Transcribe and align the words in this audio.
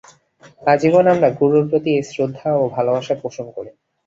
আজীবন 0.63 1.05
আমরা 1.13 1.29
গুরুর 1.39 1.65
প্রতি 1.69 1.89
এই 1.97 2.03
শ্রদ্ধা 2.09 2.49
ও 2.55 2.73
ভালবাসা 2.75 3.15
পোষণ 3.23 3.47
করি। 3.55 3.71